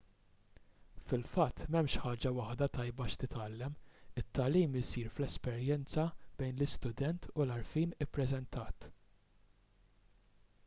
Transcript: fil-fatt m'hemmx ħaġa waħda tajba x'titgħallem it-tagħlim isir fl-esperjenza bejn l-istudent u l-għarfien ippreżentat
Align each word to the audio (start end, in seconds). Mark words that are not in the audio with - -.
fil-fatt 1.09 1.59
m'hemmx 1.73 1.97
ħaġa 2.05 2.29
waħda 2.37 2.67
tajba 2.77 3.05
x'titgħallem 3.09 3.75
it-tagħlim 4.21 4.77
isir 4.81 5.09
fl-esperjenza 5.11 6.05
bejn 6.39 6.55
l-istudent 6.59 7.27
u 7.35 7.43
l-għarfien 7.45 7.93
ippreżentat 8.07 8.87